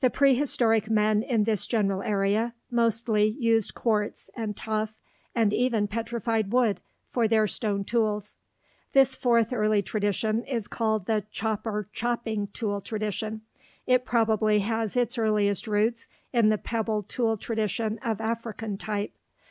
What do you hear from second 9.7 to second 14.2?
tradition is called the chopper chopping tool tradition. It